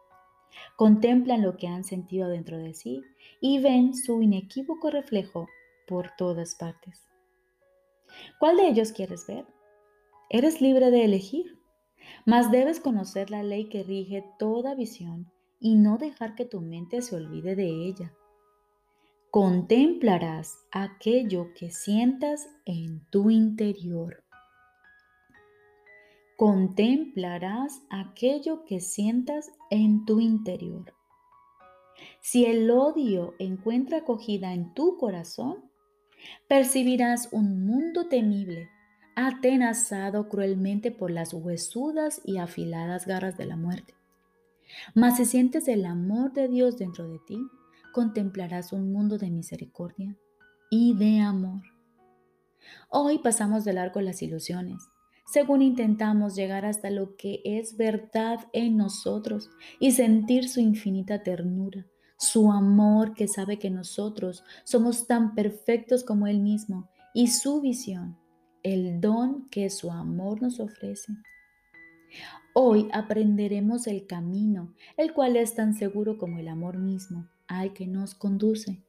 Contemplan 0.76 1.42
lo 1.42 1.56
que 1.56 1.68
han 1.68 1.84
sentido 1.84 2.28
dentro 2.28 2.58
de 2.58 2.74
sí 2.74 3.02
y 3.40 3.60
ven 3.60 3.94
su 3.94 4.22
inequívoco 4.22 4.90
reflejo 4.90 5.48
por 5.86 6.10
todas 6.16 6.54
partes. 6.54 7.06
¿Cuál 8.38 8.56
de 8.56 8.68
ellos 8.68 8.92
quieres 8.92 9.26
ver? 9.26 9.46
Eres 10.28 10.60
libre 10.60 10.90
de 10.90 11.04
elegir, 11.04 11.58
mas 12.24 12.50
debes 12.50 12.80
conocer 12.80 13.30
la 13.30 13.42
ley 13.42 13.68
que 13.68 13.82
rige 13.82 14.24
toda 14.38 14.74
visión 14.74 15.30
y 15.58 15.74
no 15.74 15.98
dejar 15.98 16.34
que 16.34 16.44
tu 16.44 16.60
mente 16.60 17.02
se 17.02 17.16
olvide 17.16 17.54
de 17.56 17.68
ella. 17.68 18.14
Contemplarás 19.30 20.58
aquello 20.72 21.52
que 21.54 21.70
sientas 21.70 22.48
en 22.64 23.04
tu 23.10 23.30
interior 23.30 24.24
contemplarás 26.40 27.82
aquello 27.90 28.64
que 28.64 28.80
sientas 28.80 29.50
en 29.68 30.06
tu 30.06 30.20
interior. 30.20 30.94
Si 32.22 32.46
el 32.46 32.70
odio 32.70 33.34
encuentra 33.38 33.98
acogida 33.98 34.54
en 34.54 34.72
tu 34.72 34.96
corazón, 34.96 35.70
percibirás 36.48 37.28
un 37.30 37.66
mundo 37.66 38.08
temible, 38.08 38.70
atenazado 39.16 40.30
cruelmente 40.30 40.90
por 40.90 41.10
las 41.10 41.34
huesudas 41.34 42.22
y 42.24 42.38
afiladas 42.38 43.06
garras 43.06 43.36
de 43.36 43.44
la 43.44 43.58
muerte. 43.58 43.92
Mas 44.94 45.18
si 45.18 45.26
sientes 45.26 45.68
el 45.68 45.84
amor 45.84 46.32
de 46.32 46.48
Dios 46.48 46.78
dentro 46.78 47.06
de 47.06 47.18
ti, 47.18 47.38
contemplarás 47.92 48.72
un 48.72 48.94
mundo 48.94 49.18
de 49.18 49.28
misericordia 49.28 50.16
y 50.70 50.96
de 50.96 51.20
amor. 51.20 51.60
Hoy 52.88 53.18
pasamos 53.18 53.66
de 53.66 53.74
largo 53.74 54.00
las 54.00 54.22
ilusiones 54.22 54.88
según 55.30 55.62
intentamos 55.62 56.34
llegar 56.34 56.64
hasta 56.64 56.90
lo 56.90 57.14
que 57.14 57.40
es 57.44 57.76
verdad 57.76 58.48
en 58.52 58.76
nosotros 58.76 59.48
y 59.78 59.92
sentir 59.92 60.48
su 60.48 60.58
infinita 60.58 61.22
ternura, 61.22 61.86
su 62.18 62.50
amor 62.50 63.14
que 63.14 63.28
sabe 63.28 63.56
que 63.56 63.70
nosotros 63.70 64.42
somos 64.64 65.06
tan 65.06 65.36
perfectos 65.36 66.02
como 66.02 66.26
Él 66.26 66.40
mismo 66.40 66.90
y 67.14 67.28
su 67.28 67.60
visión, 67.60 68.18
el 68.64 69.00
don 69.00 69.48
que 69.50 69.70
su 69.70 69.92
amor 69.92 70.42
nos 70.42 70.58
ofrece. 70.58 71.12
Hoy 72.52 72.88
aprenderemos 72.92 73.86
el 73.86 74.08
camino, 74.08 74.74
el 74.96 75.12
cual 75.12 75.36
es 75.36 75.54
tan 75.54 75.74
seguro 75.74 76.18
como 76.18 76.40
el 76.40 76.48
amor 76.48 76.78
mismo, 76.78 77.28
al 77.46 77.72
que 77.72 77.86
nos 77.86 78.16
conduce 78.16 78.82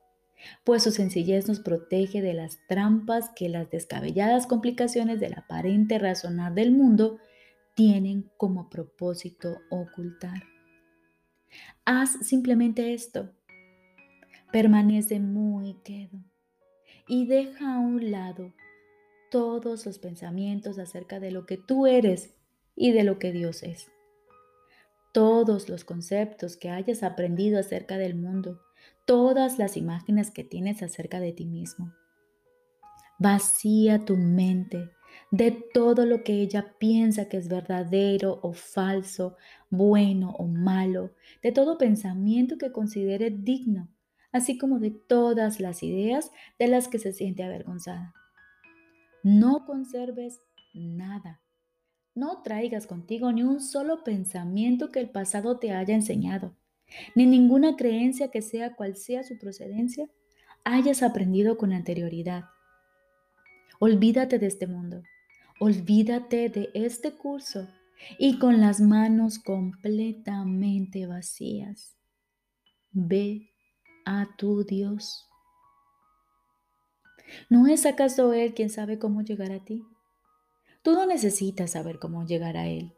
pues 0.64 0.84
su 0.84 0.92
sencillez 0.92 1.48
nos 1.48 1.60
protege 1.60 2.22
de 2.22 2.34
las 2.34 2.60
trampas 2.68 3.30
que 3.36 3.50
las 3.50 3.70
descabelladas 3.70 4.48
complicaciones 4.48 5.20
del 5.20 5.34
aparente 5.34 6.00
razonar 6.00 6.54
del 6.54 6.72
mundo 6.72 7.20
tienen 7.76 8.30
como 8.38 8.70
propósito 8.70 9.60
ocultar. 9.70 10.44
Haz 11.86 12.12
simplemente 12.22 12.94
esto. 12.94 13.32
Permanece 14.52 15.20
muy 15.20 15.76
quedo 15.84 16.20
y 17.08 17.26
deja 17.26 17.76
a 17.76 17.80
un 17.80 18.12
lado 18.12 18.54
todos 19.32 19.86
los 19.86 19.98
pensamientos 19.98 20.78
acerca 20.78 21.20
de 21.20 21.32
lo 21.32 21.46
que 21.46 21.58
tú 21.58 21.88
eres 21.88 22.34
y 22.76 22.92
de 22.92 23.04
lo 23.04 23.18
que 23.18 23.32
Dios 23.32 23.64
es. 23.64 23.88
Todos 25.14 25.70
los 25.70 25.84
conceptos 25.84 26.58
que 26.58 26.70
hayas 26.70 27.04
aprendido 27.04 27.60
acerca 27.60 27.98
del 27.98 28.16
mundo 28.16 28.62
todas 29.06 29.60
las 29.60 29.78
imágenes 29.78 30.32
que 30.32 30.44
tienes 30.44 30.84
acerca 30.84 31.20
de 31.20 31.34
ti 31.34 31.46
mismo. 31.46 31.94
Vacía 33.20 34.04
tu 34.04 34.18
mente 34.18 34.90
de 35.32 35.52
todo 35.74 36.06
lo 36.06 36.24
que 36.24 36.42
ella 36.42 36.76
piensa 36.80 37.30
que 37.30 37.38
es 37.38 37.48
verdadero 37.48 38.40
o 38.42 38.54
falso, 38.54 39.38
bueno 39.70 40.32
o 40.32 40.48
malo, 40.48 41.14
de 41.42 41.52
todo 41.52 41.78
pensamiento 41.78 42.58
que 42.58 42.72
considere 42.72 43.30
digno, 43.30 43.90
así 44.32 44.58
como 44.58 44.80
de 44.80 44.92
todas 44.92 45.60
las 45.60 45.84
ideas 45.84 46.32
de 46.58 46.68
las 46.68 46.88
que 46.88 47.00
se 47.00 47.14
siente 47.14 47.44
avergonzada. 47.44 48.14
No 49.24 49.66
conserves 49.66 50.42
nada. 50.74 51.42
No 52.14 52.42
traigas 52.42 52.88
contigo 52.88 53.32
ni 53.32 53.44
un 53.44 53.62
solo 53.62 54.04
pensamiento 54.04 54.92
que 54.92 55.00
el 55.00 55.10
pasado 55.10 55.60
te 55.60 55.72
haya 55.72 55.94
enseñado 55.94 56.56
ni 57.16 57.26
ninguna 57.26 57.76
creencia 57.76 58.30
que 58.30 58.42
sea 58.42 58.76
cual 58.76 58.96
sea 58.96 59.24
su 59.24 59.38
procedencia 59.38 60.10
hayas 60.64 61.04
aprendido 61.04 61.58
con 61.58 61.74
anterioridad. 61.74 62.46
Olvídate 63.80 64.40
de 64.40 64.48
este 64.48 64.68
mundo, 64.68 65.02
olvídate 65.60 66.50
de 66.50 66.70
este 66.74 67.14
curso 67.14 67.68
y 68.18 68.40
con 68.40 68.62
las 68.62 68.80
manos 68.80 69.40
completamente 69.40 71.08
vacías, 71.08 71.98
ve 72.92 73.50
a 74.06 74.28
tu 74.38 74.64
Dios. 74.64 75.28
¿No 77.50 77.68
es 77.68 77.86
acaso 77.86 78.34
Él 78.34 78.54
quien 78.54 78.70
sabe 78.70 79.00
cómo 79.00 79.22
llegar 79.22 79.52
a 79.52 79.64
ti? 79.64 79.84
Tú 80.84 80.94
no 80.94 81.06
necesitas 81.06 81.72
saber 81.72 82.00
cómo 82.00 82.26
llegar 82.26 82.58
a 82.58 82.68
Él. 82.68 82.94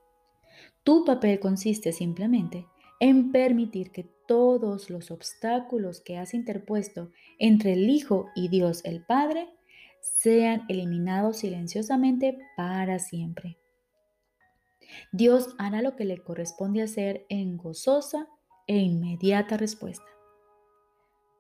Tu 0.84 1.06
papel 1.06 1.40
consiste 1.40 1.92
simplemente 1.92 2.66
en 3.00 3.32
permitir 3.32 3.92
que 3.92 4.10
todos 4.28 4.90
los 4.90 5.12
obstáculos 5.12 6.02
que 6.02 6.18
has 6.18 6.34
interpuesto 6.34 7.12
entre 7.40 7.74
el 7.74 7.90
Hijo 7.90 8.28
y 8.36 8.48
Dios 8.48 8.82
el 8.86 9.04
Padre 9.04 9.50
sean 10.02 10.64
eliminados 10.70 11.38
silenciosamente 11.38 12.38
para 12.56 13.00
siempre. 13.00 13.58
Dios 15.12 15.56
hará 15.58 15.82
lo 15.82 15.96
que 15.96 16.06
le 16.06 16.18
corresponde 16.18 16.82
hacer 16.82 17.26
en 17.30 17.58
gozosa 17.58 18.28
e 18.68 18.78
inmediata 18.78 19.58
respuesta. 19.58 20.06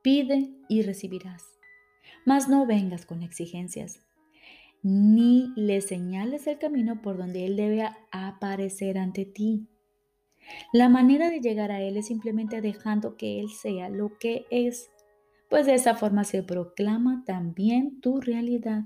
Pide 0.01 0.51
y 0.67 0.81
recibirás, 0.81 1.43
mas 2.25 2.49
no 2.49 2.65
vengas 2.65 3.05
con 3.05 3.21
exigencias, 3.23 4.01
ni 4.81 5.53
le 5.55 5.79
señales 5.81 6.45
el 6.47 6.59
camino 6.59 7.01
por 7.01 7.17
donde 7.17 7.45
Él 7.45 7.55
debe 7.55 7.87
aparecer 8.11 8.97
ante 8.97 9.25
ti. 9.25 9.67
La 10.71 10.89
manera 10.89 11.29
de 11.29 11.39
llegar 11.39 11.71
a 11.71 11.81
Él 11.81 11.97
es 11.97 12.07
simplemente 12.07 12.61
dejando 12.61 13.15
que 13.15 13.39
Él 13.39 13.49
sea 13.49 13.89
lo 13.89 14.17
que 14.17 14.45
es, 14.51 14.89
pues 15.49 15.65
de 15.65 15.75
esa 15.75 15.95
forma 15.95 16.23
se 16.23 16.43
proclama 16.43 17.23
también 17.25 18.01
tu 18.01 18.21
realidad. 18.21 18.83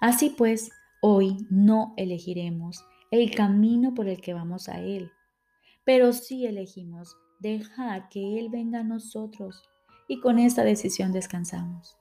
Así 0.00 0.30
pues, 0.30 0.70
hoy 1.02 1.46
no 1.50 1.94
elegiremos 1.96 2.84
el 3.10 3.34
camino 3.34 3.94
por 3.94 4.08
el 4.08 4.20
que 4.20 4.34
vamos 4.34 4.68
a 4.68 4.80
Él, 4.80 5.10
pero 5.84 6.12
sí 6.12 6.46
elegimos 6.46 7.16
dejar 7.40 8.08
que 8.08 8.38
Él 8.38 8.48
venga 8.48 8.80
a 8.80 8.84
nosotros 8.84 9.62
y 10.08 10.20
con 10.20 10.38
esta 10.38 10.64
decisión 10.64 11.12
descansamos. 11.12 11.96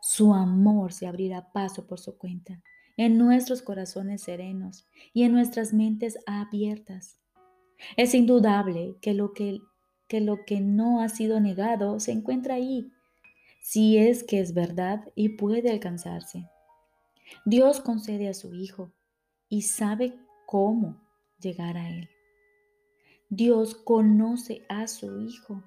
Su 0.00 0.34
amor 0.34 0.92
se 0.92 1.06
abrirá 1.06 1.52
paso 1.52 1.86
por 1.86 1.98
su 1.98 2.16
cuenta 2.16 2.62
en 2.96 3.18
nuestros 3.18 3.62
corazones 3.62 4.22
serenos 4.22 4.86
y 5.12 5.22
en 5.22 5.32
nuestras 5.32 5.72
mentes 5.72 6.18
abiertas. 6.26 7.19
Es 7.96 8.14
indudable 8.14 8.96
que 9.00 9.14
lo 9.14 9.32
que, 9.32 9.60
que 10.08 10.20
lo 10.20 10.44
que 10.44 10.60
no 10.60 11.00
ha 11.00 11.08
sido 11.08 11.40
negado 11.40 12.00
se 12.00 12.12
encuentra 12.12 12.54
ahí, 12.54 12.90
si 13.60 13.98
es 13.98 14.24
que 14.24 14.40
es 14.40 14.54
verdad 14.54 15.08
y 15.14 15.30
puede 15.30 15.70
alcanzarse. 15.70 16.48
Dios 17.44 17.80
concede 17.80 18.28
a 18.28 18.34
su 18.34 18.54
Hijo 18.54 18.92
y 19.48 19.62
sabe 19.62 20.14
cómo 20.46 21.00
llegar 21.38 21.76
a 21.76 21.88
Él. 21.88 22.08
Dios 23.28 23.74
conoce 23.74 24.62
a 24.68 24.88
su 24.88 25.20
Hijo 25.20 25.62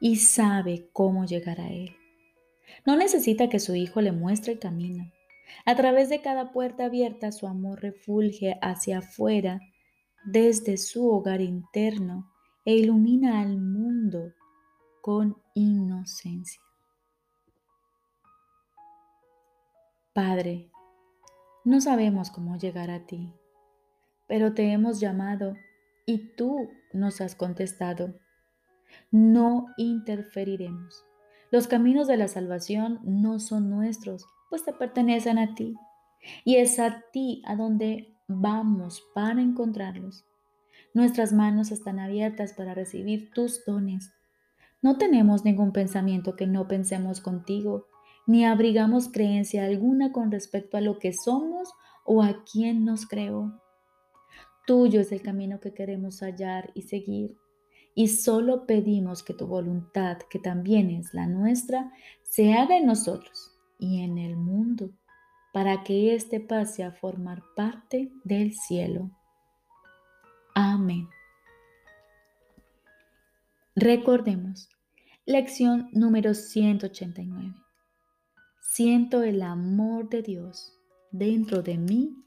y 0.00 0.16
sabe 0.16 0.88
cómo 0.92 1.26
llegar 1.26 1.60
a 1.60 1.68
Él. 1.68 1.96
No 2.84 2.96
necesita 2.96 3.48
que 3.48 3.60
su 3.60 3.74
Hijo 3.74 4.00
le 4.00 4.12
muestre 4.12 4.54
el 4.54 4.58
camino. 4.58 5.12
A 5.64 5.76
través 5.76 6.08
de 6.08 6.22
cada 6.22 6.52
puerta 6.52 6.86
abierta 6.86 7.32
su 7.32 7.46
amor 7.46 7.80
refulge 7.80 8.58
hacia 8.62 8.98
afuera 8.98 9.60
desde 10.26 10.76
su 10.76 11.08
hogar 11.08 11.40
interno 11.40 12.30
e 12.64 12.74
ilumina 12.74 13.40
al 13.40 13.58
mundo 13.58 14.32
con 15.00 15.40
inocencia. 15.54 16.60
Padre, 20.12 20.70
no 21.64 21.80
sabemos 21.80 22.30
cómo 22.30 22.56
llegar 22.56 22.90
a 22.90 23.06
ti, 23.06 23.32
pero 24.26 24.52
te 24.52 24.72
hemos 24.72 24.98
llamado 24.98 25.54
y 26.06 26.34
tú 26.34 26.70
nos 26.92 27.20
has 27.20 27.36
contestado. 27.36 28.18
No 29.10 29.66
interferiremos. 29.76 31.04
Los 31.52 31.68
caminos 31.68 32.08
de 32.08 32.16
la 32.16 32.28
salvación 32.28 32.98
no 33.04 33.38
son 33.38 33.70
nuestros, 33.70 34.26
pues 34.50 34.64
te 34.64 34.72
pertenecen 34.72 35.38
a 35.38 35.54
ti. 35.54 35.76
Y 36.44 36.56
es 36.56 36.80
a 36.80 37.04
ti 37.12 37.42
a 37.46 37.54
donde 37.54 38.15
vamos 38.28 39.04
para 39.14 39.40
encontrarlos. 39.40 40.24
Nuestras 40.94 41.32
manos 41.32 41.70
están 41.70 41.98
abiertas 41.98 42.52
para 42.52 42.74
recibir 42.74 43.30
tus 43.30 43.64
dones. 43.64 44.12
No 44.82 44.98
tenemos 44.98 45.44
ningún 45.44 45.72
pensamiento 45.72 46.36
que 46.36 46.46
no 46.46 46.68
pensemos 46.68 47.20
contigo, 47.20 47.86
ni 48.26 48.44
abrigamos 48.44 49.08
creencia 49.08 49.64
alguna 49.64 50.12
con 50.12 50.30
respecto 50.30 50.76
a 50.76 50.80
lo 50.80 50.98
que 50.98 51.12
somos 51.12 51.72
o 52.04 52.22
a 52.22 52.44
quién 52.50 52.84
nos 52.84 53.06
creó. 53.06 53.60
Tuyo 54.66 55.00
es 55.00 55.12
el 55.12 55.22
camino 55.22 55.60
que 55.60 55.72
queremos 55.72 56.20
hallar 56.20 56.70
y 56.74 56.82
seguir, 56.82 57.36
y 57.94 58.08
solo 58.08 58.66
pedimos 58.66 59.22
que 59.22 59.32
tu 59.32 59.46
voluntad, 59.46 60.18
que 60.28 60.38
también 60.38 60.90
es 60.90 61.14
la 61.14 61.26
nuestra, 61.26 61.92
se 62.22 62.52
haga 62.52 62.76
en 62.76 62.86
nosotros 62.86 63.56
y 63.78 64.02
en 64.02 64.18
el 64.18 64.36
mundo, 64.36 64.90
para 65.56 65.84
que 65.84 66.14
éste 66.14 66.38
pase 66.38 66.84
a 66.84 66.92
formar 66.92 67.42
parte 67.54 68.12
del 68.24 68.52
cielo. 68.52 69.10
Amén. 70.54 71.08
Recordemos, 73.74 74.68
lección 75.24 75.88
número 75.92 76.34
189. 76.34 77.54
Siento 78.60 79.22
el 79.22 79.40
amor 79.40 80.10
de 80.10 80.20
Dios 80.20 80.78
dentro 81.10 81.62
de 81.62 81.78
mí 81.78 82.22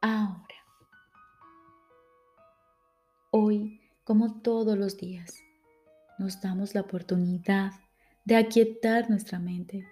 ahora. 0.00 0.56
Hoy, 3.30 3.80
como 4.02 4.40
todos 4.40 4.76
los 4.76 4.96
días, 4.96 5.32
nos 6.18 6.40
damos 6.40 6.74
la 6.74 6.80
oportunidad 6.80 7.70
de 8.24 8.34
aquietar 8.34 9.08
nuestra 9.08 9.38
mente 9.38 9.86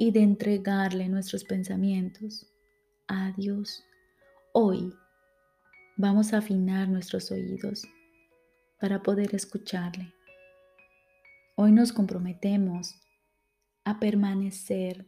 y 0.00 0.12
de 0.12 0.20
entregarle 0.20 1.08
nuestros 1.08 1.42
pensamientos 1.44 2.46
a 3.08 3.32
Dios. 3.32 3.84
Hoy 4.54 4.94
vamos 5.96 6.32
a 6.32 6.38
afinar 6.38 6.88
nuestros 6.88 7.32
oídos 7.32 7.82
para 8.80 9.02
poder 9.02 9.34
escucharle. 9.34 10.14
Hoy 11.56 11.72
nos 11.72 11.92
comprometemos 11.92 12.94
a 13.84 13.98
permanecer 13.98 15.04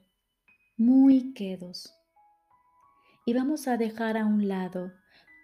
muy 0.77 1.35
quedos 1.35 1.95
y 3.25 3.33
vamos 3.33 3.69
a 3.69 3.77
dejar 3.77 4.17
a 4.17 4.27
un 4.27 4.49
lado 4.49 4.93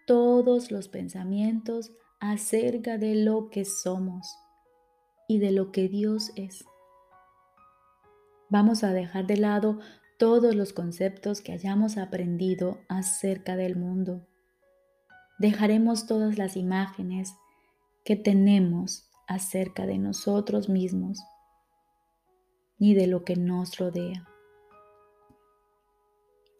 todos 0.09 0.73
los 0.73 0.89
pensamientos 0.89 1.93
acerca 2.19 2.99
de 2.99 3.15
lo 3.15 3.49
que 3.51 3.65
somos 3.65 4.27
y 5.29 5.39
de 5.39 5.53
lo 5.53 5.71
que 5.71 5.89
Dios 5.89 6.33
es. 6.35 6.65
Vamos 8.49 8.85
a 8.85 8.93
dejar 8.93 9.27
de 9.27 9.37
lado 9.37 9.81
todos 10.19 10.55
los 10.55 10.73
conceptos 10.73 11.41
que 11.41 11.53
hayamos 11.53 11.99
aprendido 11.99 12.79
acerca 12.89 13.57
del 13.57 13.77
mundo. 13.77 14.27
Dejaremos 15.39 16.07
todas 16.07 16.39
las 16.39 16.57
imágenes 16.57 17.35
que 18.05 18.17
tenemos 18.17 19.11
acerca 19.27 19.87
de 19.87 19.99
nosotros 19.99 20.69
mismos 20.69 21.19
ni 22.79 22.95
de 22.95 23.07
lo 23.07 23.25
que 23.25 23.37
nos 23.37 23.79
rodea. 23.79 24.29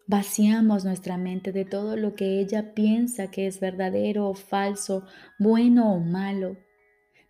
Vaciamos 0.07 0.85
nuestra 0.85 1.17
mente 1.17 1.51
de 1.51 1.65
todo 1.65 1.97
lo 1.97 2.15
que 2.15 2.39
ella 2.39 2.73
piensa 2.73 3.29
que 3.29 3.45
es 3.45 3.59
verdadero 3.59 4.29
o 4.29 4.33
falso, 4.33 5.03
bueno 5.37 5.93
o 5.93 5.99
malo, 5.99 6.57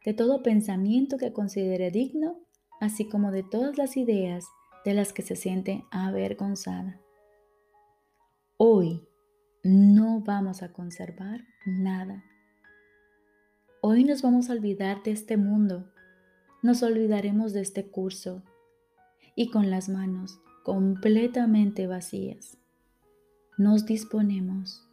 de 0.06 0.14
todo 0.14 0.44
pensamiento 0.44 1.18
que 1.18 1.34
considere 1.34 1.92
digno, 1.92 2.40
así 2.80 3.08
como 3.08 3.32
de 3.32 3.44
todas 3.44 3.78
las 3.78 3.98
ideas 3.98 4.46
de 4.86 4.94
las 4.94 5.14
que 5.14 5.22
se 5.22 5.36
siente 5.36 5.86
avergonzada. 5.92 7.00
Hoy 8.58 9.08
no 9.64 10.22
vamos 10.22 10.64
a 10.64 10.72
conservar 10.72 11.44
nada. 11.66 12.24
Hoy 13.82 14.04
nos 14.04 14.22
vamos 14.22 14.50
a 14.50 14.54
olvidar 14.54 15.04
de 15.04 15.12
este 15.12 15.38
mundo, 15.38 15.92
nos 16.64 16.84
olvidaremos 16.84 17.54
de 17.54 17.62
este 17.62 17.86
curso 17.88 18.44
y 19.36 19.52
con 19.52 19.70
las 19.70 19.90
manos 19.90 20.40
completamente 20.64 21.88
vacías 21.88 22.58
nos 23.58 23.86
disponemos 23.88 24.88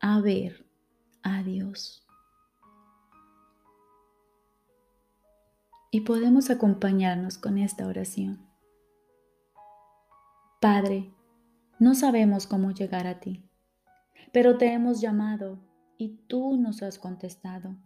a 0.00 0.20
ver 0.20 0.64
a 1.22 1.42
Dios. 1.42 2.01
Y 5.94 6.00
podemos 6.00 6.48
acompañarnos 6.48 7.36
con 7.36 7.58
esta 7.58 7.86
oración. 7.86 8.44
Padre, 10.58 11.12
no 11.78 11.94
sabemos 11.94 12.46
cómo 12.46 12.70
llegar 12.70 13.06
a 13.06 13.20
ti, 13.20 13.44
pero 14.32 14.56
te 14.56 14.72
hemos 14.72 15.02
llamado 15.02 15.58
y 15.98 16.16
tú 16.28 16.56
nos 16.56 16.82
has 16.82 16.98
contestado. 16.98 17.76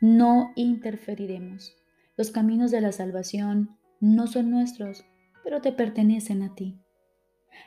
No 0.00 0.50
interferiremos. 0.56 1.76
Los 2.16 2.32
caminos 2.32 2.72
de 2.72 2.80
la 2.80 2.90
salvación 2.90 3.78
no 4.00 4.26
son 4.26 4.50
nuestros, 4.50 5.04
pero 5.44 5.60
te 5.60 5.70
pertenecen 5.70 6.42
a 6.42 6.56
ti 6.56 6.80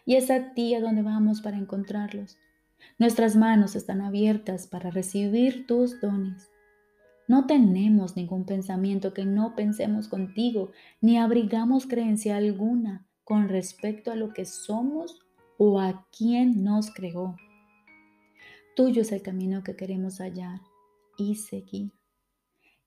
y 0.05 0.15
es 0.15 0.29
a 0.29 0.53
ti 0.53 0.75
a 0.75 0.81
donde 0.81 1.03
vamos 1.03 1.39
para 1.39 1.55
encontrarlos. 1.55 2.37
Nuestras 2.99 3.37
manos 3.37 3.77
están 3.77 4.01
abiertas 4.01 4.67
para 4.67 4.91
recibir 4.91 5.65
tus 5.67 6.01
dones. 6.01 6.51
No 7.27 7.45
tenemos 7.45 8.15
ningún 8.15 8.45
pensamiento 8.45 9.13
que 9.13 9.25
no 9.25 9.55
pensemos 9.55 10.07
contigo, 10.07 10.71
ni 11.01 11.17
abrigamos 11.17 11.85
creencia 11.85 12.37
alguna 12.37 13.05
con 13.23 13.49
respecto 13.49 14.11
a 14.11 14.15
lo 14.15 14.31
que 14.33 14.45
somos 14.45 15.19
o 15.57 15.79
a 15.81 16.07
quién 16.17 16.63
nos 16.63 16.91
creó. 16.91 17.35
Tuyo 18.75 19.01
es 19.01 19.11
el 19.11 19.21
camino 19.21 19.63
que 19.63 19.75
queremos 19.75 20.19
hallar 20.19 20.61
y 21.17 21.35
seguir. 21.35 21.91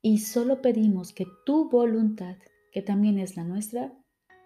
Y 0.01 0.19
solo 0.19 0.63
pedimos 0.63 1.13
que 1.13 1.27
tu 1.45 1.69
voluntad, 1.69 2.37
que 2.73 2.81
también 2.81 3.19
es 3.19 3.37
la 3.37 3.45
nuestra, 3.45 3.93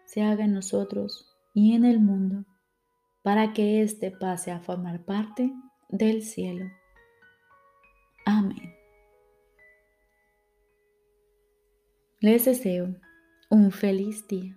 se 0.07 0.23
haga 0.23 0.45
en 0.45 0.55
nosotros 0.55 1.29
y 1.55 1.75
en 1.75 1.85
el 1.85 2.01
mundo, 2.01 2.45
para 3.23 3.53
que 3.53 3.83
éste 3.83 4.11
pase 4.11 4.51
a 4.51 4.61
formar 4.61 5.05
parte 5.05 5.53
del 5.89 6.23
cielo. 6.23 6.67
Amén. 8.27 8.84
Les 12.25 12.47
deseo 12.47 12.87
un 13.51 13.71
feliz 13.71 14.27
día. 14.29 14.57